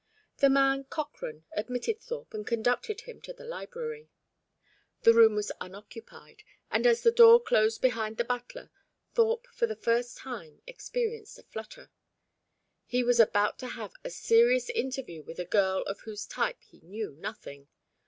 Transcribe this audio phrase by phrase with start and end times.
[0.37, 4.09] The man, Cochrane, admitted Thorpe, and conducted him to the library.
[5.03, 8.71] The room was unoccupied, and, as the door closed behind the butler,
[9.13, 11.91] Thorpe for the first time experienced a flutter.
[12.87, 16.79] He was about to have a serious interview with a girl of whose type he
[16.81, 17.67] knew nothing.